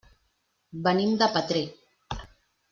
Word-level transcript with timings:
Venim 0.87 1.13
de 1.21 1.29
Petrer. 1.37 1.63